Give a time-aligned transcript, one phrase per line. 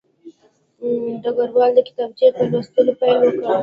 [1.23, 3.55] ډګروال د کتابچې په لوستلو پیل وکړ